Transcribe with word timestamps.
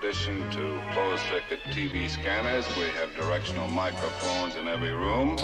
addition 0.00 0.50
to 0.50 0.80
closed 0.92 1.22
circuit 1.24 1.60
TV 1.64 2.08
scanners, 2.08 2.66
we 2.78 2.84
have 2.84 3.14
directional 3.16 3.68
microphones 3.68 4.56
in 4.56 4.66
every 4.66 4.92
room. 4.92 5.36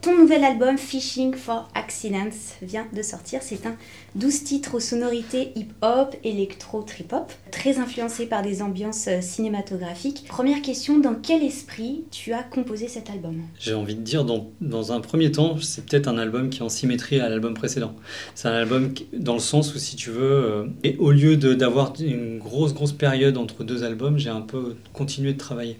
Ton 0.00 0.16
nouvel 0.16 0.44
album 0.44 0.78
Fishing 0.78 1.34
for 1.34 1.68
Accidents 1.74 2.30
vient 2.62 2.86
de 2.94 3.02
sortir. 3.02 3.40
C'est 3.42 3.66
un 3.66 3.74
12 4.14 4.44
titres 4.44 4.76
aux 4.76 4.80
sonorités 4.80 5.50
hip-hop, 5.56 6.14
électro, 6.22 6.82
trip-hop, 6.82 7.32
très 7.50 7.78
influencé 7.78 8.26
par 8.26 8.42
des 8.42 8.62
ambiances 8.62 9.06
euh, 9.08 9.20
cinématographiques. 9.20 10.24
Première 10.28 10.62
question, 10.62 10.98
dans 11.00 11.16
quel 11.16 11.42
esprit 11.42 12.04
tu 12.12 12.32
as 12.32 12.44
composé 12.44 12.86
cet 12.86 13.10
album? 13.10 13.42
J'ai 13.58 13.74
envie 13.74 13.96
de 13.96 14.00
dire, 14.00 14.24
dans, 14.24 14.48
dans 14.60 14.92
un 14.92 15.00
premier 15.00 15.32
temps, 15.32 15.56
c'est 15.60 15.84
peut-être 15.84 16.06
un 16.06 16.16
album 16.18 16.48
qui 16.48 16.60
est 16.60 16.62
en 16.62 16.68
symétrie 16.68 17.18
à 17.18 17.28
l'album 17.28 17.54
précédent. 17.54 17.94
C'est 18.36 18.46
un 18.48 18.52
album 18.54 18.94
dans 19.12 19.34
le 19.34 19.40
sens 19.40 19.74
où, 19.74 19.78
si 19.78 19.96
tu 19.96 20.10
veux, 20.10 20.22
euh, 20.22 20.64
et 20.84 20.96
au 20.98 21.10
lieu 21.10 21.36
d'avoir 21.36 21.92
une 22.00 22.38
grosse, 22.38 22.72
grosse 22.72 22.92
période 22.92 23.36
entre 23.36 23.64
deux 23.64 23.82
albums, 23.82 24.16
j'ai 24.16 24.30
un 24.30 24.42
peu 24.42 24.76
continué 24.92 25.32
de 25.32 25.38
travailler. 25.38 25.76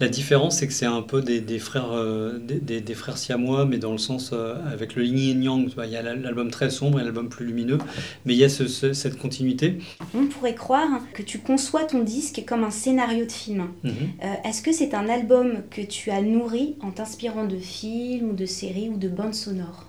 La 0.00 0.08
différence, 0.08 0.58
c'est 0.58 0.66
que 0.66 0.72
c'est 0.72 0.86
un 0.86 1.02
peu 1.02 1.22
des, 1.22 1.40
des 1.40 1.58
frères, 1.60 1.92
euh, 1.92 2.38
des- 2.40 2.80
des 2.80 2.94
frères 2.94 3.16
siamois, 3.16 3.53
mais 3.64 3.78
dans 3.78 3.92
le 3.92 3.98
sens 3.98 4.30
euh, 4.32 4.54
avec 4.72 4.96
le 4.96 5.04
yin 5.04 5.40
et 5.40 5.44
yang. 5.44 5.70
Il 5.84 5.90
y 5.90 5.96
a 5.96 6.02
la- 6.02 6.14
l'album 6.16 6.50
très 6.50 6.70
sombre 6.70 6.98
et 7.00 7.04
l'album 7.04 7.28
plus 7.28 7.46
lumineux, 7.46 7.78
mais 8.24 8.34
il 8.34 8.38
y 8.38 8.44
a 8.44 8.48
ce- 8.48 8.66
ce- 8.66 8.92
cette 8.92 9.16
continuité. 9.18 9.78
On 10.14 10.26
pourrait 10.26 10.54
croire 10.56 10.88
que 11.12 11.22
tu 11.22 11.38
conçois 11.38 11.84
ton 11.84 12.02
disque 12.02 12.42
comme 12.46 12.64
un 12.64 12.70
scénario 12.70 13.24
de 13.26 13.32
film. 13.32 13.68
Mhm. 13.84 13.92
Euh, 14.22 14.26
Est-ce 14.48 14.62
que 14.62 14.72
c'est 14.72 14.94
un 14.94 15.08
album 15.08 15.62
que 15.70 15.82
tu 15.82 16.10
as 16.10 16.20
nourri 16.22 16.74
en 16.82 16.90
t'inspirant 16.90 17.44
de 17.46 17.56
films 17.58 18.30
ou 18.30 18.32
de 18.34 18.46
séries 18.46 18.88
ou 18.88 18.96
de 18.96 19.08
bandes 19.08 19.34
sonores? 19.34 19.84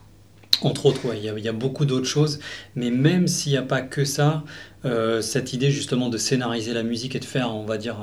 Entre 0.62 0.86
autres, 0.86 1.06
ouais, 1.08 1.18
il 1.18 1.26
y, 1.26 1.30
a- 1.30 1.38
il 1.38 1.44
y 1.44 1.50
a 1.50 1.54
beaucoup 1.54 1.84
d'autres 1.86 2.08
choses, 2.08 2.40
mais 2.76 2.90
même 2.90 3.28
s'il 3.28 3.52
n'y 3.52 3.58
a 3.58 3.62
pas 3.62 3.82
que 3.82 4.06
ça, 4.06 4.44
euh, 4.86 5.22
cette 5.22 5.52
idée 5.52 5.70
justement 5.72 6.08
de 6.10 6.18
scénariser 6.18 6.74
la 6.74 6.84
musique 6.84 7.14
et 7.16 7.20
de 7.20 7.26
faire, 7.26 7.54
on 7.54 7.66
va 7.66 7.78
dire, 7.78 7.98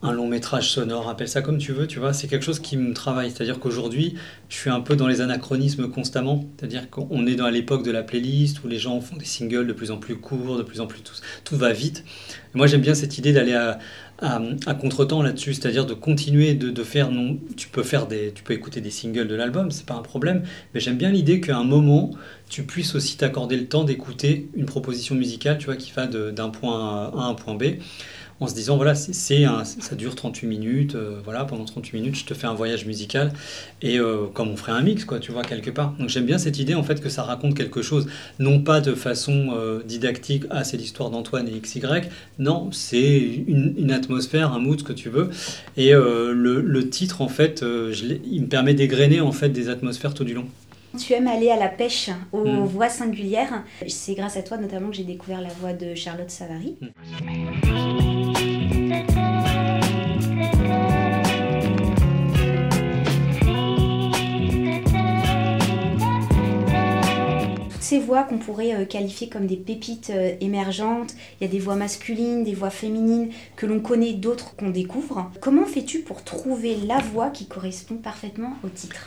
un 0.00 0.12
long 0.12 0.28
métrage 0.28 0.70
sonore, 0.70 1.08
appelle 1.08 1.28
ça 1.28 1.42
comme 1.42 1.58
tu 1.58 1.72
veux, 1.72 1.88
tu 1.88 1.98
vois, 1.98 2.12
c'est 2.12 2.28
quelque 2.28 2.44
chose 2.44 2.60
qui 2.60 2.76
me 2.76 2.94
travaille. 2.94 3.30
C'est-à-dire 3.32 3.58
qu'aujourd'hui, 3.58 4.14
je 4.48 4.56
suis 4.56 4.70
un 4.70 4.80
peu 4.80 4.94
dans 4.94 5.08
les 5.08 5.20
anachronismes 5.20 5.88
constamment. 5.90 6.44
C'est-à-dire 6.56 6.88
qu'on 6.88 7.26
est 7.26 7.34
dans 7.34 7.48
l'époque 7.48 7.84
de 7.84 7.90
la 7.90 8.04
playlist 8.04 8.62
où 8.62 8.68
les 8.68 8.78
gens 8.78 9.00
font 9.00 9.16
des 9.16 9.24
singles 9.24 9.66
de 9.66 9.72
plus 9.72 9.90
en 9.90 9.96
plus 9.96 10.16
courts, 10.16 10.56
de 10.56 10.62
plus 10.62 10.80
en 10.80 10.86
plus 10.86 11.00
tout, 11.00 11.14
tout 11.44 11.56
va 11.56 11.72
vite. 11.72 12.04
Moi, 12.54 12.68
j'aime 12.68 12.80
bien 12.80 12.94
cette 12.94 13.18
idée 13.18 13.32
d'aller 13.32 13.54
à, 13.54 13.78
à, 14.20 14.38
là-dessus, 14.38 15.54
c'est-à-dire 15.54 15.84
de 15.84 15.94
continuer 15.94 16.54
de, 16.54 16.82
faire. 16.84 17.10
Non, 17.10 17.36
tu 17.56 17.68
peux 17.68 17.82
faire 17.82 18.06
des, 18.06 18.32
tu 18.32 18.44
peux 18.44 18.54
écouter 18.54 18.80
des 18.80 18.90
singles 18.90 19.26
de 19.26 19.34
l'album, 19.34 19.72
c'est 19.72 19.86
pas 19.86 19.94
un 19.94 20.02
problème. 20.02 20.44
Mais 20.74 20.80
j'aime 20.80 20.96
bien 20.96 21.10
l'idée 21.10 21.40
qu'à 21.40 21.56
un 21.56 21.64
moment, 21.64 22.12
tu 22.48 22.62
puisses 22.62 22.94
aussi 22.94 23.16
t'accorder 23.16 23.56
le 23.56 23.66
temps 23.66 23.82
d'écouter 23.82 24.48
une 24.54 24.66
proposition 24.66 25.16
musicale, 25.16 25.58
tu 25.58 25.66
vois, 25.66 25.76
qui 25.76 25.90
va 25.90 26.06
d'un 26.06 26.50
point 26.50 27.10
A 27.12 27.12
à 27.16 27.24
un 27.24 27.34
point 27.34 27.54
B 27.54 27.64
en 28.40 28.46
se 28.46 28.54
disant 28.54 28.76
voilà 28.76 28.94
c'est 28.94 29.12
ça 29.64 29.94
dure 29.96 30.14
38 30.14 30.46
minutes 30.46 30.94
euh, 30.94 31.20
voilà 31.24 31.44
pendant 31.44 31.64
38 31.64 31.98
minutes 31.98 32.14
je 32.16 32.24
te 32.24 32.34
fais 32.34 32.46
un 32.46 32.54
voyage 32.54 32.86
musical 32.86 33.32
et 33.82 33.98
euh, 33.98 34.26
comme 34.32 34.48
on 34.48 34.56
ferait 34.56 34.72
un 34.72 34.80
mix 34.82 35.04
quoi 35.04 35.18
tu 35.18 35.32
vois 35.32 35.42
quelque 35.42 35.70
part 35.70 35.94
donc 35.98 36.08
j'aime 36.08 36.24
bien 36.26 36.38
cette 36.38 36.58
idée 36.58 36.74
en 36.74 36.82
fait 36.82 37.00
que 37.00 37.08
ça 37.08 37.22
raconte 37.24 37.56
quelque 37.56 37.82
chose 37.82 38.06
non 38.38 38.60
pas 38.60 38.80
de 38.80 38.94
façon 38.94 39.48
euh, 39.56 39.82
didactique 39.84 40.44
ah 40.50 40.62
c'est 40.64 40.76
l'histoire 40.76 41.10
d'Antoine 41.10 41.48
et 41.48 41.58
XY 41.58 41.82
non 42.38 42.70
c'est 42.72 43.18
une, 43.18 43.74
une 43.76 43.90
atmosphère 43.90 44.52
un 44.52 44.58
mood 44.60 44.78
ce 44.78 44.84
que 44.84 44.92
tu 44.92 45.08
veux 45.08 45.30
et 45.76 45.90
le, 45.92 46.60
le 46.60 46.90
titre 46.90 47.22
en 47.22 47.28
fait 47.28 47.60
je 47.62 48.04
il 48.24 48.42
me 48.42 48.46
permet 48.46 48.74
d'égrener 48.74 49.20
en 49.20 49.32
fait 49.32 49.48
des 49.48 49.68
atmosphères 49.68 50.14
tout 50.14 50.24
du 50.24 50.34
long 50.34 50.46
Tu 50.98 51.12
aimes 51.12 51.28
aller 51.28 51.50
à 51.50 51.56
la 51.56 51.68
pêche 51.68 52.08
aux 52.32 52.44
Mm. 52.46 52.64
voix 52.64 52.88
singulières. 52.88 53.62
C'est 53.86 54.14
grâce 54.14 54.36
à 54.38 54.42
toi 54.42 54.56
notamment 54.56 54.88
que 54.90 54.96
j'ai 54.96 55.04
découvert 55.04 55.40
la 55.42 55.50
voix 55.60 55.72
de 55.74 55.94
Charlotte 55.94 56.30
Savary. 56.30 56.76
Toutes 56.80 57.77
ces 67.88 67.98
voix 67.98 68.24
qu'on 68.24 68.36
pourrait 68.36 68.74
euh, 68.74 68.84
qualifier 68.84 69.30
comme 69.30 69.46
des 69.46 69.56
pépites 69.56 70.10
euh, 70.10 70.34
émergentes, 70.42 71.14
il 71.40 71.44
y 71.44 71.48
a 71.48 71.50
des 71.50 71.58
voix 71.58 71.74
masculines, 71.74 72.44
des 72.44 72.52
voix 72.52 72.68
féminines 72.68 73.30
que 73.56 73.64
l'on 73.64 73.80
connaît, 73.80 74.12
d'autres 74.12 74.54
qu'on 74.56 74.68
découvre. 74.68 75.30
Comment 75.40 75.64
fais-tu 75.64 76.00
pour 76.00 76.22
trouver 76.22 76.76
la 76.86 76.98
voix 76.98 77.30
qui 77.30 77.46
correspond 77.46 77.96
parfaitement 77.96 78.52
au 78.62 78.68
titre? 78.68 79.06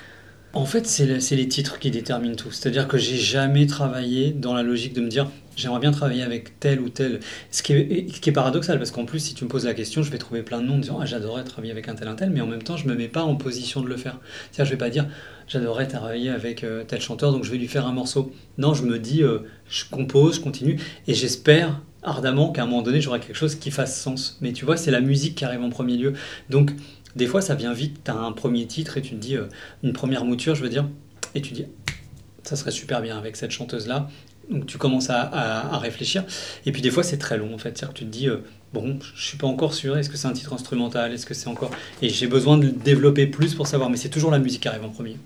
En 0.54 0.66
fait, 0.66 0.86
c'est 0.86 1.06
le- 1.06 1.20
c'est 1.22 1.38
les 1.38 1.48
titres 1.48 1.80
qui 1.80 1.92
déterminent 1.92 2.36
tout. 2.36 2.52
C'est-à-dire 2.52 2.88
que 2.90 2.98
j'ai 2.98 3.16
jamais 3.18 3.68
travaillé 3.68 4.32
dans 4.34 4.54
la 4.54 4.64
logique 4.64 4.92
de 4.94 5.00
me 5.02 5.08
dire 5.08 5.32
j'aimerais 5.56 5.80
bien 5.80 5.92
travailler 5.92 6.24
avec 6.24 6.60
tel 6.60 6.82
ou 6.82 6.90
tel. 6.90 7.20
Ce 7.52 7.64
qui 7.64 7.72
est, 7.74 8.14
ce 8.14 8.20
qui 8.20 8.30
est 8.30 8.34
paradoxal, 8.34 8.78
parce 8.78 8.92
qu'en 8.92 9.06
plus, 9.06 9.20
si 9.20 9.34
tu 9.34 9.46
me 9.46 9.50
poses 9.50 9.66
la 9.66 9.74
question, 9.74 10.04
je 10.04 10.12
vais 10.12 10.18
trouver 10.18 10.44
plein 10.44 10.60
de 10.62 10.66
noms 10.68 10.76
en 10.76 10.80
disant 10.80 11.00
ah, 11.02 11.06
j'adorerais 11.06 11.44
travailler 11.46 11.72
avec 11.72 11.88
un 11.88 11.96
tel, 11.96 12.08
un 12.10 12.16
tel, 12.16 12.32
mais 12.32 12.42
en 12.42 12.48
même 12.48 12.64
temps, 12.64 12.76
je 12.76 12.86
me 12.88 12.96
mets 12.96 13.08
pas 13.08 13.24
en 13.24 13.36
position 13.36 13.82
de 13.82 13.88
le 13.88 13.96
faire. 13.96 14.20
C'est-à-dire, 14.52 14.66
je 14.66 14.72
vais 14.72 14.78
pas 14.78 14.90
dire 14.90 15.08
j'adorerais 15.48 15.88
travailler 15.88 16.30
avec 16.30 16.64
euh, 16.66 16.84
tel 16.86 17.00
chanteur, 17.02 17.32
donc 17.32 17.44
je 17.46 17.52
vais 17.52 17.58
lui 17.58 17.68
faire 17.70 17.86
un 17.88 17.94
morceau. 17.94 18.34
Non, 18.58 18.74
je 18.74 18.84
me 18.84 19.00
dis 19.00 19.24
euh, 19.24 19.40
je 19.70 19.86
compose, 19.90 20.36
je 20.36 20.42
continue, 20.42 20.78
et 21.08 21.14
j'espère 21.14 21.82
ardemment 22.04 22.52
qu'à 22.52 22.64
un 22.64 22.66
moment 22.66 22.82
donné, 22.82 23.00
j'aurai 23.00 23.20
quelque 23.22 23.36
chose 23.38 23.56
qui 23.56 23.72
fasse 23.72 24.02
sens. 24.02 24.38
Mais 24.42 24.52
tu 24.54 24.66
vois, 24.66 24.76
c'est 24.76 24.92
la 24.92 25.02
musique 25.02 25.36
qui 25.36 25.46
arrive 25.46 25.62
en 25.62 25.70
premier 25.70 25.96
lieu. 25.98 26.14
Donc, 26.50 26.72
des 27.16 27.28
fois, 27.28 27.42
ça 27.42 27.56
vient 27.56 27.74
vite. 27.74 28.02
Tu 28.06 28.12
as 28.12 28.16
un 28.16 28.32
premier 28.32 28.66
titre 28.68 28.98
et 28.98 29.02
tu 29.02 29.12
te 29.12 29.16
dis, 29.16 29.36
euh, 29.36 29.48
une 29.84 29.94
première 29.94 30.26
mouture, 30.26 30.56
je 30.56 30.64
veux 30.64 30.70
dire, 30.70 30.88
et 31.36 31.42
tu 31.42 31.54
dis, 31.54 31.66
ça 32.44 32.56
serait 32.56 32.72
super 32.72 33.02
bien 33.02 33.18
avec 33.18 33.36
cette 33.36 33.52
chanteuse-là. 33.52 34.10
Donc 34.50 34.66
tu 34.66 34.78
commences 34.78 35.10
à 35.10 35.78
réfléchir. 35.78 36.26
Et 36.66 36.72
puis 36.72 36.82
des 36.82 36.92
fois, 36.92 37.04
c'est 37.04 37.18
très 37.18 37.38
long 37.38 37.54
en 37.54 37.58
fait. 37.58 37.78
C'est-à-dire 37.78 37.94
que 37.94 38.00
tu 38.00 38.06
te 38.06 38.10
dis, 38.10 38.28
euh, 38.28 38.38
bon, 38.74 39.00
je 39.16 39.26
suis 39.26 39.38
pas 39.38 39.48
encore 39.48 39.74
sûr, 39.74 39.98
est-ce 39.98 40.10
que 40.10 40.18
c'est 40.18 40.28
un 40.28 40.34
titre 40.34 40.52
instrumental? 40.54 41.14
Est-ce 41.14 41.26
que 41.26 41.34
c'est 41.34 41.48
encore? 41.48 41.72
Et 42.02 42.10
j'ai 42.10 42.28
besoin 42.28 42.58
de 42.58 42.66
le 42.66 42.72
développer 42.72 43.28
plus 43.28 43.54
pour 43.54 43.68
savoir. 43.68 43.90
Mais 43.90 43.98
c'est 43.98 44.10
toujours 44.10 44.32
la 44.32 44.40
musique 44.40 44.62
qui 44.62 44.68
arrive 44.68 44.84
en 44.84 44.90
premier. 44.90 45.18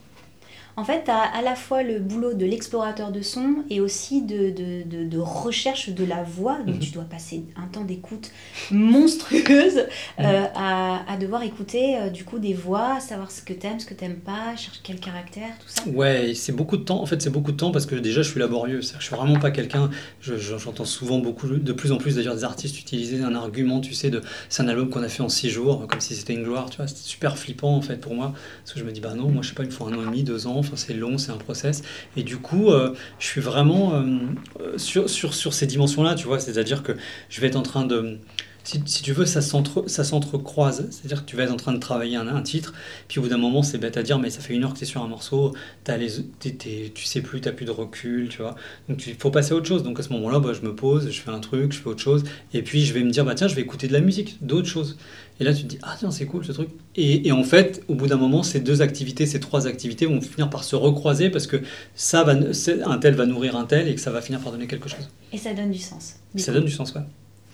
En 0.77 0.83
fait, 0.83 1.05
tu 1.05 1.11
as 1.11 1.21
à 1.21 1.41
la 1.41 1.55
fois 1.55 1.83
le 1.83 1.99
boulot 1.99 2.33
de 2.33 2.45
l'explorateur 2.45 3.11
de 3.13 3.21
son 3.21 3.63
et 3.69 3.79
aussi 3.79 4.21
de, 4.21 4.49
de, 4.49 4.83
de- 4.83 5.05
de 5.07 5.17
recherche 5.17 5.89
de 5.89 6.03
la 6.03 6.23
voix. 6.23 6.57
Donc, 6.65 6.75
Mhm. 6.75 6.79
tu 6.81 6.91
dois 6.91 7.05
passer 7.05 7.45
un 7.55 7.67
temps 7.67 7.85
d'écoute 7.85 8.29
monstrueuse 8.71 9.85
euh, 10.19 10.45
à, 10.53 11.11
à 11.11 11.17
devoir 11.17 11.43
écouter 11.43 11.97
euh, 11.97 12.09
du 12.09 12.23
coup 12.25 12.39
des 12.39 12.53
voix, 12.53 12.99
savoir 12.99 13.31
ce 13.31 13.41
que 13.41 13.53
t'aimes, 13.53 13.79
ce 13.79 13.85
que 13.85 13.93
t'aimes 13.93 14.17
pas, 14.19 14.55
chercher 14.57 14.79
quel 14.83 14.99
caractère, 14.99 15.49
tout 15.59 15.67
ça. 15.67 15.83
Ouais, 15.89 16.33
c'est 16.35 16.51
beaucoup 16.51 16.77
de 16.77 16.83
temps. 16.83 17.01
En 17.01 17.05
fait, 17.05 17.21
c'est 17.21 17.29
beaucoup 17.29 17.51
de 17.51 17.57
temps 17.57 17.71
parce 17.71 17.85
que 17.85 17.95
déjà, 17.95 18.21
je 18.21 18.29
suis 18.29 18.39
laborieux. 18.39 18.79
Que 18.79 18.85
Je 18.99 19.05
suis 19.05 19.15
vraiment 19.15 19.39
pas 19.39 19.51
quelqu'un. 19.51 19.89
je- 20.21 20.35
je- 20.37 20.57
J'entends 20.57 20.85
souvent 20.85 21.19
beaucoup, 21.19 21.47
de 21.47 21.73
plus 21.73 21.91
en 21.91 21.97
plus 21.97 22.15
d'ailleurs, 22.15 22.35
des 22.35 22.43
artistes 22.43 22.79
utiliser 22.79 23.21
un 23.21 23.35
argument, 23.35 23.79
tu 23.81 23.93
sais, 23.93 24.09
de 24.09 24.21
c'est 24.49 24.63
un 24.63 24.67
album 24.67 24.89
qu'on 24.89 25.03
a 25.03 25.09
fait 25.09 25.21
en 25.23 25.29
six 25.29 25.49
jours, 25.49 25.85
comme 25.87 26.01
si 26.01 26.15
c'était 26.15 26.33
une 26.33 26.43
gloire. 26.43 26.69
Tu 26.69 26.77
vois, 26.77 26.87
c'était 26.87 27.01
super 27.01 27.37
flippant 27.37 27.75
en 27.75 27.81
fait 27.81 27.97
pour 27.97 28.13
moi 28.15 28.33
parce 28.63 28.73
que 28.73 28.79
je 28.79 28.85
me 28.85 28.91
dis 28.91 28.99
bah 29.01 29.13
non, 29.13 29.29
moi 29.29 29.41
je 29.41 29.49
sais 29.49 29.55
pas, 29.55 29.63
il 29.63 29.67
me 29.67 29.71
faut 29.71 29.85
un 29.85 29.93
an 29.93 30.01
et 30.01 30.05
demi, 30.05 30.23
deux 30.23 30.47
ans. 30.47 30.61
C'est 30.75 30.93
long, 30.93 31.17
c'est 31.17 31.31
un 31.31 31.37
process. 31.37 31.83
Et 32.17 32.23
du 32.23 32.37
coup, 32.37 32.69
euh, 32.69 32.93
je 33.19 33.25
suis 33.25 33.41
vraiment 33.41 33.93
euh, 33.95 34.77
sur, 34.77 35.09
sur, 35.09 35.33
sur 35.33 35.53
ces 35.53 35.67
dimensions-là, 35.67 36.15
tu 36.15 36.27
vois. 36.27 36.39
C'est-à-dire 36.39 36.83
que 36.83 36.93
je 37.29 37.41
vais 37.41 37.47
être 37.47 37.55
en 37.55 37.63
train 37.63 37.85
de 37.85 38.19
si, 38.65 38.81
si 38.85 39.03
tu 39.03 39.13
veux, 39.13 39.25
ça 39.25 39.41
s'entre- 39.41 39.87
ça 39.89 40.03
s'entrecroise. 40.03 40.87
C'est-à-dire 40.91 41.23
que 41.23 41.29
tu 41.29 41.37
vas 41.37 41.43
être 41.43 41.53
en 41.53 41.57
train 41.57 41.71
de 41.73 41.79
travailler 41.79 42.17
un, 42.17 42.27
un 42.27 42.41
titre, 42.41 42.73
puis 43.07 43.19
au 43.19 43.21
bout 43.23 43.29
d'un 43.29 43.37
moment, 43.37 43.63
c'est 43.63 43.77
bête 43.77 43.95
à 43.97 44.03
dire, 44.03 44.19
mais 44.19 44.29
ça 44.29 44.41
fait 44.41 44.53
une 44.53 44.63
heure 44.63 44.73
que 44.73 44.79
tu 44.79 44.83
es 44.83 44.87
sur 44.87 45.01
un 45.03 45.07
morceau, 45.07 45.53
t'as 45.83 45.97
les, 45.97 46.09
t'es- 46.39 46.91
tu 46.93 47.05
sais 47.05 47.21
plus, 47.21 47.39
tu 47.41 47.51
plus 47.53 47.65
de 47.65 47.71
recul, 47.71 48.27
tu 48.29 48.39
vois. 48.41 48.55
Donc 48.89 49.05
il 49.07 49.15
faut 49.15 49.31
passer 49.31 49.53
à 49.53 49.55
autre 49.55 49.67
chose. 49.67 49.83
Donc 49.83 49.99
à 49.99 50.03
ce 50.03 50.09
moment-là, 50.13 50.39
bah, 50.39 50.51
je 50.53 50.61
me 50.67 50.75
pose, 50.75 51.09
je 51.11 51.21
fais 51.21 51.31
un 51.31 51.39
truc, 51.39 51.71
je 51.73 51.79
fais 51.79 51.87
autre 51.87 52.01
chose, 52.01 52.23
et 52.53 52.61
puis 52.63 52.83
je 52.85 52.93
vais 52.93 53.03
me 53.03 53.11
dire, 53.11 53.23
bah 53.23 53.35
tiens, 53.35 53.47
je 53.47 53.55
vais 53.55 53.61
écouter 53.61 53.87
de 53.87 53.93
la 53.93 54.01
musique, 54.01 54.37
d'autres 54.45 54.67
choses. 54.67 54.97
Et 55.39 55.43
là, 55.43 55.53
tu 55.53 55.63
te 55.63 55.67
dis, 55.67 55.77
ah 55.83 55.95
tiens, 55.99 56.11
c'est 56.11 56.25
cool 56.25 56.45
ce 56.45 56.51
truc. 56.53 56.69
Et, 56.95 57.27
et 57.27 57.31
en 57.31 57.43
fait, 57.43 57.83
au 57.89 57.95
bout 57.95 58.07
d'un 58.07 58.15
moment, 58.17 58.41
ces 58.41 58.61
deux 58.61 58.81
activités, 58.81 59.25
ces 59.25 59.39
trois 59.39 59.67
activités 59.67 60.05
vont 60.05 60.21
finir 60.21 60.49
par 60.49 60.63
se 60.63 60.75
recroiser 60.75 61.29
parce 61.29 61.45
que 61.47 61.57
ça 61.93 62.23
va, 62.23 62.33
un 62.33 62.97
tel 62.97 63.15
va 63.15 63.25
nourrir 63.25 63.55
un 63.57 63.65
tel 63.65 63.87
et 63.89 63.95
que 63.95 64.01
ça 64.01 64.11
va 64.11 64.21
finir 64.21 64.39
par 64.39 64.51
donner 64.53 64.67
quelque 64.67 64.89
chose. 64.89 65.09
Et 65.33 65.37
ça 65.37 65.53
donne 65.53 65.71
du 65.71 65.79
sens. 65.79 66.15
du 66.33 66.41
Ça 66.41 66.51
coup. 66.51 66.57
donne 66.57 66.65
du 66.65 66.71
sens, 66.71 66.93
ouais. 66.93 67.01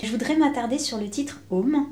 Je 0.04 0.10
voudrais 0.10 0.36
m'attarder 0.36 0.80
sur 0.80 0.98
le 0.98 1.10
titre 1.10 1.42
Home, 1.52 1.86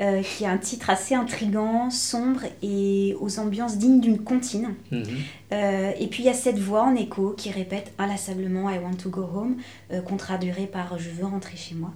euh, 0.00 0.22
qui 0.22 0.44
est 0.44 0.48
un 0.48 0.58
titre 0.58 0.90
assez 0.90 1.14
intrigant, 1.14 1.90
sombre 1.90 2.40
et 2.60 3.16
aux 3.20 3.38
ambiances 3.38 3.78
dignes 3.78 4.00
d'une 4.00 4.18
comptine. 4.18 4.74
Mhm. 4.90 5.04
Euh, 5.52 5.92
et 5.98 6.08
puis 6.08 6.24
il 6.24 6.26
y 6.26 6.30
a 6.30 6.34
cette 6.34 6.58
voix 6.58 6.82
en 6.82 6.96
écho 6.96 7.34
qui 7.36 7.50
répète 7.50 7.92
inlassablement 7.98 8.68
I 8.68 8.78
want 8.78 8.96
to 8.96 9.10
go 9.10 9.22
home, 9.22 9.56
euh, 9.92 10.00
qu'on 10.00 10.16
traduirait 10.16 10.66
par 10.66 10.98
Je 10.98 11.10
veux 11.10 11.24
rentrer 11.24 11.56
chez 11.56 11.76
moi. 11.76 11.92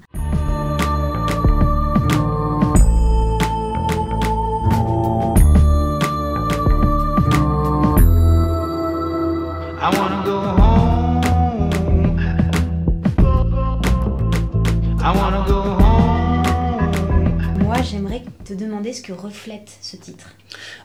Reflète 19.12 19.70
ce 19.80 19.96
titre? 19.96 20.34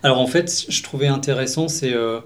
Alors 0.04 0.20
en 0.20 0.28
fait, 0.28 0.66
je 0.70 0.84
trouvais 0.84 1.08
intéressant, 1.08 1.68
c'est 1.68 1.94
euh, 1.94 2.22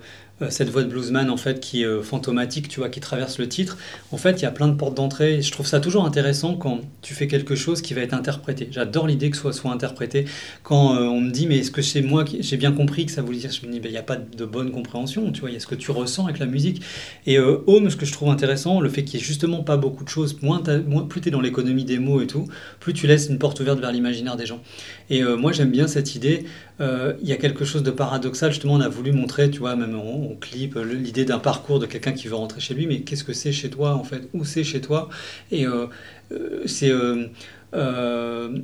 cette 0.49 0.69
voix 0.69 0.83
de 0.83 0.89
bluesman 0.89 1.29
en 1.29 1.37
fait 1.37 1.61
qui 1.61 1.83
est 1.83 1.85
euh, 1.85 2.01
fantomatique, 2.01 2.67
tu 2.67 2.81
vois, 2.81 2.89
qui 2.89 2.99
traverse 2.99 3.39
le 3.39 3.47
titre. 3.47 3.77
En 4.11 4.17
fait, 4.17 4.41
il 4.41 4.43
y 4.43 4.45
a 4.45 4.51
plein 4.51 4.67
de 4.67 4.75
portes 4.75 4.95
d'entrée. 4.95 5.41
Je 5.41 5.49
trouve 5.51 5.65
ça 5.65 5.79
toujours 5.79 6.05
intéressant 6.05 6.55
quand 6.55 6.81
tu 7.01 7.13
fais 7.13 7.27
quelque 7.27 7.55
chose 7.55 7.81
qui 7.81 7.93
va 7.93 8.01
être 8.01 8.13
interprété. 8.13 8.67
J'adore 8.71 9.07
l'idée 9.07 9.29
que 9.29 9.37
soit, 9.37 9.53
soit 9.53 9.71
interprété. 9.71 10.25
Quand 10.63 10.95
euh, 10.95 11.03
on 11.03 11.21
me 11.21 11.31
dit, 11.31 11.47
mais 11.47 11.59
est-ce 11.59 11.71
que 11.71 11.81
c'est 11.81 12.01
moi 12.01 12.25
qui 12.25 12.43
j'ai 12.43 12.57
bien 12.57 12.73
compris 12.73 13.05
que 13.05 13.13
ça 13.13 13.21
voulait 13.21 13.37
dire? 13.37 13.51
Je 13.51 13.65
me 13.65 13.71
dis, 13.71 13.79
ben, 13.79 13.87
il 13.87 13.93
n'y 13.93 13.97
a 13.97 14.03
pas 14.03 14.17
de 14.17 14.45
bonne 14.45 14.71
compréhension, 14.71 15.31
tu 15.31 15.39
vois, 15.39 15.51
il 15.51 15.53
y 15.53 15.57
a 15.57 15.59
ce 15.61 15.67
que 15.67 15.75
tu 15.75 15.91
ressens 15.91 16.25
avec 16.25 16.39
la 16.39 16.47
musique. 16.47 16.81
Et 17.25 17.39
Home, 17.39 17.89
ce 17.89 17.95
que 17.95 18.05
je 18.05 18.11
trouve 18.11 18.29
intéressant, 18.29 18.81
le 18.81 18.89
fait 18.89 19.03
qu'il 19.03 19.17
n'y 19.17 19.23
ait 19.23 19.27
justement 19.27 19.63
pas 19.63 19.77
beaucoup 19.77 20.03
de 20.03 20.09
choses, 20.09 20.41
moins, 20.41 20.61
plus 21.07 21.21
tu 21.21 21.29
es 21.29 21.31
dans 21.31 21.41
l'économie 21.41 21.85
des 21.85 21.99
mots 21.99 22.21
et 22.21 22.27
tout, 22.27 22.47
plus 22.81 22.93
tu 22.93 23.07
laisses 23.07 23.29
une 23.29 23.39
porte 23.39 23.59
ouverte 23.61 23.79
vers 23.79 23.91
l'imaginaire 23.91 24.35
des 24.35 24.45
gens. 24.45 24.61
Et 25.09 25.23
moi, 25.23 25.51
j'aime 25.53 25.71
bien 25.71 25.87
cette 25.87 26.15
idée. 26.15 26.45
Il 26.79 27.27
y 27.27 27.31
a 27.31 27.37
quelque 27.37 27.63
chose 27.63 27.83
de 27.83 27.91
paradoxal, 27.91 28.51
justement, 28.51 28.73
on 28.73 28.81
a 28.81 28.89
voulu 28.89 29.13
montrer, 29.13 29.49
tu 29.49 29.59
vois, 29.59 29.75
même 29.75 29.95
clip, 30.33 30.75
l'idée 30.75 31.25
d'un 31.25 31.39
parcours 31.39 31.79
de 31.79 31.85
quelqu'un 31.85 32.13
qui 32.13 32.27
veut 32.27 32.35
rentrer 32.35 32.59
chez 32.59 32.73
lui, 32.73 32.87
mais 32.87 33.01
qu'est-ce 33.01 33.23
que 33.23 33.33
c'est 33.33 33.51
chez 33.51 33.69
toi 33.69 33.93
en 33.93 34.03
fait? 34.03 34.27
Où 34.33 34.43
c'est 34.45 34.63
chez 34.63 34.81
toi? 34.81 35.09
Et 35.51 35.65
euh, 35.65 35.87
euh, 36.31 36.63
c'est. 36.65 36.89
Euh, 36.89 37.27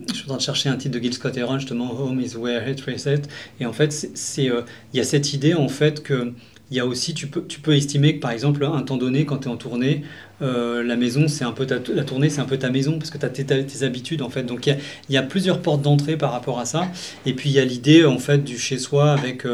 je 0.09 0.13
suis 0.13 0.23
en 0.23 0.27
train 0.27 0.37
de 0.37 0.41
chercher 0.41 0.69
un 0.69 0.77
titre 0.77 0.97
de 0.97 1.03
Gil 1.03 1.13
Scott 1.13 1.35
Heron, 1.35 1.59
justement, 1.59 1.91
Home 1.99 2.21
is 2.21 2.35
where 2.35 2.67
it 2.67 2.79
reset. 2.81 3.23
Et 3.59 3.65
en 3.65 3.73
fait, 3.73 4.07
il 4.37 4.63
y 4.93 4.99
a 4.99 5.03
cette 5.03 5.33
idée 5.33 5.53
en 5.53 5.67
fait 5.67 6.01
que 6.01 6.33
il 6.69 6.77
y 6.77 6.79
a 6.79 6.85
aussi, 6.85 7.13
tu 7.13 7.27
peux, 7.27 7.45
tu 7.45 7.59
peux 7.59 7.75
estimer 7.75 8.15
que 8.15 8.21
par 8.21 8.31
exemple, 8.31 8.63
un 8.63 8.81
temps 8.83 8.95
donné, 8.95 9.25
quand 9.25 9.39
tu 9.39 9.49
es 9.49 9.51
en 9.51 9.57
tournée, 9.57 10.03
la 10.39 10.95
maison, 10.95 11.27
c'est 11.27 11.43
un 11.43 11.51
peu 11.51 11.65
ta, 11.65 11.79
la 11.93 12.05
tournée, 12.05 12.29
c'est 12.29 12.39
un 12.39 12.45
peu 12.45 12.57
ta 12.57 12.69
maison 12.69 12.97
parce 12.97 13.11
que 13.11 13.17
tu 13.17 13.25
as 13.25 13.29
tes, 13.29 13.83
habitudes 13.83 14.21
en 14.21 14.29
fait. 14.29 14.43
Donc 14.43 14.65
il 14.67 14.77
y 15.09 15.13
y 15.13 15.17
a, 15.17 15.23
plusieurs 15.23 15.61
portes 15.61 15.81
d'entrée 15.81 16.15
par 16.15 16.31
rapport 16.31 16.59
à 16.59 16.65
ça. 16.65 16.87
Et 17.25 17.33
puis 17.33 17.49
il 17.49 17.53
y 17.53 17.59
a 17.59 17.65
l'idée 17.65 18.05
en 18.05 18.19
fait 18.19 18.41
du 18.41 18.57
chez 18.57 18.79
soi 18.79 19.11
avec 19.11 19.45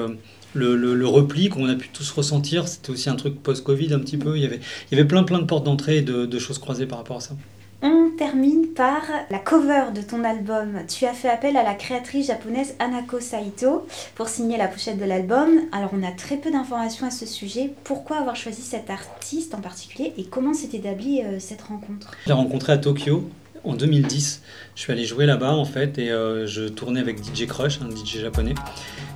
le, 0.54 1.08
repli 1.08 1.50
qu'on 1.50 1.70
a 1.70 1.76
pu 1.76 1.90
tous 1.90 2.10
ressentir. 2.12 2.68
C'était 2.68 2.92
aussi 2.92 3.10
un 3.10 3.16
truc 3.16 3.42
post-Covid 3.42 3.94
un 3.94 4.00
petit 4.00 4.18
peu. 4.18 4.38
Il 4.38 4.44
y 4.44 4.46
avait, 4.46 4.60
il 4.92 4.98
y 4.98 5.00
avait 5.00 5.08
plein, 5.08 5.24
plein 5.24 5.40
de 5.40 5.46
portes 5.46 5.66
d'entrée 5.66 5.98
et 5.98 6.02
de, 6.02 6.40
choses 6.40 6.60
croisées 6.60 6.86
par 6.86 7.00
rapport 7.00 7.18
à 7.18 7.22
ça. 7.22 7.36
On 7.84 8.10
termine 8.18 8.68
par 8.76 9.04
la 9.30 9.38
cover 9.38 9.92
de 9.94 10.02
ton 10.02 10.24
album. 10.24 10.80
Tu 10.88 11.06
as 11.06 11.14
fait 11.14 11.30
appel 11.30 11.56
à 11.58 11.64
la 11.64 11.76
créatrice 11.76 12.28
japonaise 12.28 12.74
Anako 12.80 13.20
Saito 13.20 13.86
pour 14.16 14.28
signer 14.30 14.58
la 14.58 14.68
pochette 14.68 15.00
de 15.00 15.06
l'album. 15.06 15.50
Alors 15.72 15.92
on 15.94 16.02
a 16.02 16.12
très 16.12 16.38
peu 16.38 16.50
d'informations 16.50 17.06
à 17.06 17.12
ce 17.12 17.28
sujet. 17.28 17.74
Pourquoi 17.84 18.18
avoir 18.18 18.36
choisi 18.36 18.64
cet 18.64 18.90
artiste 18.90 19.54
en 19.54 19.62
particulier 19.62 20.14
et 20.18 20.24
comment 20.24 20.56
s'est 20.56 20.76
établie 20.76 21.22
euh, 21.22 21.38
cette 21.38 21.62
rencontre? 21.62 22.12
J'ai 22.26 22.34
rencontré 22.34 22.74
à 22.74 22.78
Tokyo 22.80 23.30
en 23.63 23.74
2010. 23.74 24.42
Je 24.75 24.81
suis 24.81 24.92
allé 24.92 25.06
jouer 25.06 25.25
là-bas 25.25 25.54
en 25.54 25.65
fait 25.65 25.98
et 25.98 26.12
euh, 26.12 26.45
je 26.48 26.68
tournais 26.68 27.00
avec 27.00 27.19
DJ 27.24 27.48
Crush, 27.48 27.80
un 27.81 27.89
DJ 27.89 28.19
japonais. 28.21 28.56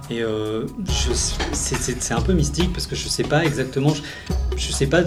Et 0.10 0.22
euh, 0.22 0.66
c'est 1.54 2.14
un 2.14 2.22
peu 2.22 2.34
mystique 2.34 2.74
parce 2.74 2.88
que 2.88 2.96
je 2.96 3.08
sais 3.08 3.24
pas 3.24 3.46
exactement, 3.46 3.94
sais 4.70 4.88
pas, 4.88 5.02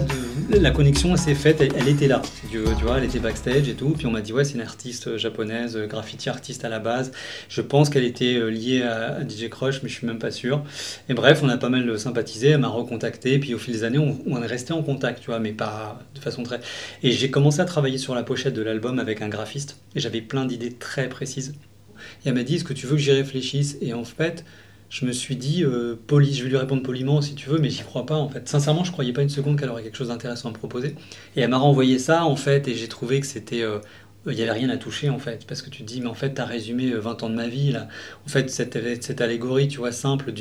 la 0.49 0.71
connexion 0.71 1.15
s'est 1.15 1.35
faite, 1.35 1.61
elle, 1.61 1.87
était 1.87 2.07
là, 2.07 2.21
tu, 2.49 2.57
vois, 2.57 2.97
elle 2.97 3.03
était 3.03 3.19
backstage 3.19 3.69
et 3.69 3.75
tout. 3.75 3.89
Puis 3.89 4.07
on 4.07 4.11
m'a 4.11 4.21
dit, 4.21 4.33
ouais, 4.33 4.43
c'est 4.43 4.55
une 4.55 4.61
artiste 4.61 5.17
japonaise, 5.17 5.77
graffiti 5.87 6.29
artiste 6.29 6.65
à 6.65 6.69
la 6.69 6.79
base. 6.79 7.11
Je 7.47 7.61
pense 7.61 7.89
qu'elle 7.89 8.03
était 8.03 8.35
euh, 8.35 8.49
liée 8.49 8.83
à, 8.83 9.21
DJ 9.21 9.49
Crush, 9.49 9.83
mais 9.83 9.89
je 9.89 9.95
suis 9.95 10.07
même 10.07 10.19
pas 10.19 10.31
sûr. 10.31 10.63
Et 11.09 11.13
bref, 11.13 11.41
on 11.43 11.49
a 11.49 11.57
pas 11.57 11.69
mal 11.69 11.97
sympathisé, 11.99 12.49
elle 12.49 12.59
m'a 12.59 12.67
recontacté. 12.67 13.39
Puis 13.39 13.53
au 13.53 13.57
fil 13.57 13.73
des 13.73 13.83
années, 13.83 13.99
on, 13.99 14.19
on 14.27 14.41
est 14.41 14.47
resté 14.47 14.73
en 14.73 14.81
contact, 14.81 15.21
tu 15.21 15.27
vois, 15.27 15.39
mais 15.39 15.51
pas 15.51 15.99
de 16.15 16.19
façon 16.19 16.43
très. 16.43 16.59
Et 17.03 17.11
j'ai 17.11 17.29
commencé 17.29 17.59
à 17.59 17.65
travailler 17.65 17.97
sur 17.97 18.15
la 18.15 18.23
pochette 18.23 18.53
de 18.53 18.61
l'album 18.61 18.99
avec 18.99 19.21
un 19.21 19.29
graphiste 19.29 19.77
et 19.95 19.99
j'avais 19.99 20.21
plein 20.21 20.45
d'idées 20.45 20.73
très 20.73 21.09
précises. 21.09 21.53
Et 22.23 22.29
elle 22.29 22.35
m'a 22.35 22.43
dit, 22.43 22.55
est-ce 22.55 22.63
que 22.63 22.73
tu 22.73 22.87
veux 22.87 22.95
que 22.95 23.01
j'y 23.01 23.11
réfléchisse? 23.11 23.77
Et 23.81 23.93
en 23.93 24.03
fait, 24.03 24.43
je 24.89 25.05
me 25.05 25.11
suis 25.11 25.35
dit, 25.35 25.63
euh, 25.63 25.95
poli, 26.07 26.33
je 26.33 26.43
vais 26.43 26.49
lui 26.49 26.57
répondre 26.57 26.83
poliment 26.83 27.21
si 27.21 27.35
tu 27.35 27.49
veux, 27.49 27.57
mais 27.57 27.69
j'y 27.69 27.83
crois 27.83 28.05
pas 28.05 28.15
en 28.15 28.29
fait. 28.29 28.47
Sincèrement, 28.47 28.83
je 28.83 28.91
croyais 28.91 29.13
pas 29.13 29.23
une 29.23 29.29
seconde 29.29 29.59
qu'elle 29.59 29.69
aurait 29.69 29.83
quelque 29.83 29.97
chose 29.97 30.09
d'intéressant 30.09 30.49
à 30.49 30.51
me 30.51 30.57
proposer. 30.57 30.95
Et 31.35 31.41
elle 31.41 31.49
m'a 31.49 31.57
renvoyé 31.57 31.99
ça 31.99 32.25
en 32.25 32.35
fait, 32.35 32.67
et 32.67 32.75
j'ai 32.75 32.87
trouvé 32.87 33.19
que 33.19 33.27
c'était 33.27 33.61
euh, 33.61 33.79
il 34.31 34.35
n'y 34.35 34.41
avait 34.41 34.51
rien 34.51 34.69
à 34.69 34.77
toucher 34.77 35.09
en 35.09 35.19
fait, 35.19 35.45
parce 35.47 35.61
que 35.61 35.69
tu 35.69 35.83
te 35.83 35.87
dis, 35.87 36.01
mais 36.01 36.07
en 36.07 36.13
fait, 36.13 36.33
tu 36.33 36.41
as 36.41 36.45
résumé 36.45 36.91
20 36.91 37.23
euh, 37.23 37.25
ans 37.25 37.29
de 37.29 37.35
ma 37.35 37.47
vie, 37.47 37.71
là. 37.71 37.87
En 38.25 38.29
fait, 38.29 38.49
cette, 38.49 38.77
cette 39.03 39.21
allégorie, 39.21 39.67
tu 39.67 39.77
vois, 39.77 39.91
simple 39.91 40.33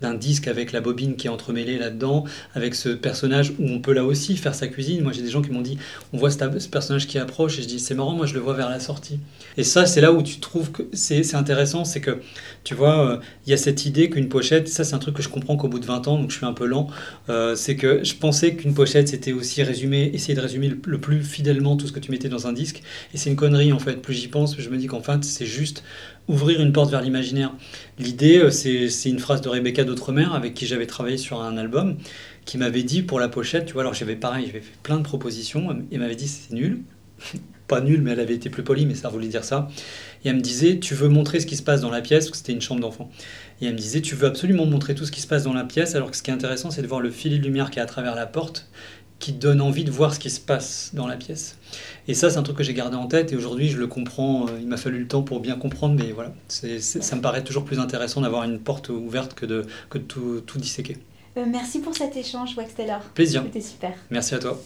d'un 0.00 0.14
disque 0.14 0.48
avec 0.48 0.72
la 0.72 0.80
bobine 0.80 1.16
qui 1.16 1.26
est 1.26 1.30
entremêlée 1.30 1.78
là-dedans, 1.78 2.24
avec 2.54 2.74
ce 2.74 2.88
personnage 2.88 3.52
où 3.58 3.68
on 3.68 3.80
peut 3.80 3.92
là 3.92 4.04
aussi 4.04 4.36
faire 4.36 4.54
sa 4.54 4.68
cuisine. 4.68 5.02
Moi, 5.02 5.12
j'ai 5.12 5.22
des 5.22 5.30
gens 5.30 5.42
qui 5.42 5.50
m'ont 5.50 5.60
dit, 5.60 5.78
on 6.12 6.18
voit 6.18 6.30
ce, 6.30 6.68
personnage 6.68 7.06
qui 7.06 7.18
approche, 7.18 7.58
et 7.58 7.62
je 7.62 7.68
dis, 7.68 7.78
c'est 7.78 7.94
marrant, 7.94 8.14
moi, 8.14 8.26
je 8.26 8.34
le 8.34 8.40
vois 8.40 8.54
vers 8.54 8.70
la 8.70 8.80
sortie. 8.80 9.20
Et 9.56 9.64
ça, 9.64 9.86
c'est 9.86 10.00
là 10.00 10.12
où 10.12 10.22
tu 10.22 10.40
trouves 10.40 10.70
que 10.72 10.82
c'est 10.92 11.34
intéressant, 11.34 11.84
c'est 11.84 12.00
que, 12.00 12.20
tu 12.64 12.74
vois, 12.74 13.12
euh, 13.12 13.18
il 13.46 13.50
y 13.50 13.52
a 13.52 13.56
cette 13.56 13.84
idée 13.84 14.08
qu'une 14.08 14.28
pochette, 14.28 14.68
ça, 14.68 14.84
c'est 14.84 14.94
un 14.94 14.98
truc 14.98 15.16
que 15.16 15.22
je 15.22 15.28
comprends 15.28 15.56
qu'au 15.56 15.68
bout 15.68 15.78
de 15.78 15.86
20 15.86 16.08
ans, 16.08 16.18
donc 16.18 16.30
je 16.30 16.36
suis 16.36 16.46
un 16.46 16.52
peu 16.52 16.66
lent, 16.66 16.88
euh, 17.28 17.54
c'est 17.54 17.76
que 17.76 18.02
je 18.02 18.14
pensais 18.14 18.54
qu'une 18.54 18.74
pochette, 18.74 19.08
c'était 19.08 19.32
aussi 19.32 19.62
résumer, 19.62 20.10
essayer 20.14 20.34
de 20.34 20.40
résumer 20.40 20.68
le, 20.68 20.78
le, 20.86 20.98
plus 20.98 21.22
fidèlement 21.22 21.76
tout 21.76 21.86
ce 21.86 21.92
que 21.92 22.00
tu 22.00 22.10
mettais 22.10 22.28
dans 22.28 22.46
un 22.46 22.52
disque. 22.52 22.82
Et 23.14 23.18
c'est 23.26 23.30
une 23.30 23.36
connerie 23.36 23.72
en 23.72 23.80
fait. 23.80 23.96
Plus 23.96 24.14
j'y 24.14 24.28
pense, 24.28 24.56
je 24.56 24.70
me 24.70 24.76
dis 24.76 24.86
qu'en 24.86 25.02
fait, 25.02 25.24
c'est 25.24 25.46
juste 25.46 25.82
ouvrir 26.28 26.60
une 26.60 26.72
porte 26.72 26.92
vers 26.92 27.02
l'imaginaire. 27.02 27.52
L'idée, 27.98 28.38
euh, 28.38 28.50
c'est 28.50 29.10
une 29.10 29.18
phrase 29.18 29.40
de 29.40 29.48
Rebecca 29.48 29.82
d'Outremer 29.82 30.28
avec 30.32 30.54
qui 30.54 30.64
j'avais 30.64 30.86
travaillé 30.86 31.16
sur 31.16 31.42
un 31.42 31.56
album, 31.56 31.96
qui 32.44 32.56
m'avait 32.56 32.84
dit 32.84 33.02
pour 33.02 33.18
la 33.18 33.28
pochette, 33.28 33.66
tu 33.66 33.72
vois, 33.72 33.82
alors 33.82 33.94
j'avais 33.94 34.14
pareil, 34.14 34.46
j'avais 34.46 34.60
fait 34.60 34.76
plein 34.84 34.98
de 34.98 35.02
propositions, 35.02 35.76
et 35.90 35.98
m'avait 35.98 36.14
dit 36.14 36.28
c'est 36.28 36.54
nul. 36.54 36.82
Pas 37.66 37.80
nul, 37.80 38.00
mais 38.00 38.12
elle 38.12 38.20
avait 38.20 38.34
été 38.34 38.48
plus 38.48 38.62
polie, 38.62 38.86
mais 38.86 38.94
ça 38.94 39.08
voulait 39.08 39.26
dire 39.26 39.42
ça. 39.42 39.66
Et 40.24 40.28
elle 40.28 40.36
me 40.36 40.40
disait, 40.40 40.78
tu 40.78 40.94
veux 40.94 41.08
montrer 41.08 41.40
ce 41.40 41.46
qui 41.46 41.56
se 41.56 41.64
passe 41.64 41.80
dans 41.80 41.90
la 41.90 42.00
pièce, 42.00 42.26
parce 42.26 42.30
que 42.30 42.36
c'était 42.36 42.52
une 42.52 42.60
chambre 42.60 42.80
d'enfant. 42.80 43.10
Et 43.60 43.66
elle 43.66 43.72
me 43.72 43.78
disait, 43.78 44.02
tu 44.02 44.14
veux 44.14 44.28
absolument 44.28 44.66
montrer 44.66 44.94
tout 44.94 45.04
ce 45.04 45.10
qui 45.10 45.20
se 45.20 45.26
passe 45.26 45.42
dans 45.42 45.52
la 45.52 45.64
pièce, 45.64 45.96
alors 45.96 46.12
que 46.12 46.16
ce 46.16 46.22
qui 46.22 46.30
est 46.30 46.34
intéressant, 46.34 46.70
c'est 46.70 46.82
de 46.82 46.86
voir 46.86 47.00
le 47.00 47.10
filet 47.10 47.38
de 47.38 47.42
lumière 47.42 47.72
qui 47.72 47.80
est 47.80 47.82
à 47.82 47.86
travers 47.86 48.14
la 48.14 48.26
porte, 48.26 48.68
qui 49.18 49.32
donne 49.32 49.60
envie 49.60 49.84
de 49.84 49.90
voir 49.90 50.14
ce 50.14 50.18
qui 50.18 50.30
se 50.30 50.40
passe 50.40 50.90
dans 50.92 51.06
la 51.06 51.16
pièce. 51.16 51.56
Et 52.08 52.14
ça, 52.14 52.30
c'est 52.30 52.38
un 52.38 52.42
truc 52.42 52.56
que 52.56 52.62
j'ai 52.62 52.74
gardé 52.74 52.96
en 52.96 53.06
tête 53.06 53.32
et 53.32 53.36
aujourd'hui, 53.36 53.68
je 53.68 53.78
le 53.78 53.86
comprends. 53.86 54.46
Euh, 54.46 54.58
il 54.60 54.66
m'a 54.66 54.76
fallu 54.76 54.98
le 54.98 55.08
temps 55.08 55.22
pour 55.22 55.40
bien 55.40 55.56
comprendre, 55.56 55.96
mais 55.98 56.12
voilà, 56.12 56.34
ça 56.48 57.16
me 57.16 57.20
paraît 57.20 57.44
toujours 57.44 57.64
plus 57.64 57.78
intéressant 57.78 58.20
d'avoir 58.20 58.44
une 58.44 58.58
porte 58.58 58.88
ouverte 58.90 59.34
que 59.34 59.46
de, 59.46 59.66
que 59.90 59.98
tout, 59.98 60.42
tout 60.46 60.58
disséquer. 60.58 60.98
Euh, 61.36 61.44
merci 61.46 61.80
pour 61.80 61.94
cet 61.94 62.16
échange, 62.16 62.56
Wax 62.56 62.74
Taylor. 62.74 63.00
Plaisir. 63.14 63.42
C'était 63.44 63.60
super. 63.60 63.92
Merci 64.10 64.34
à 64.34 64.38
toi. 64.38 64.60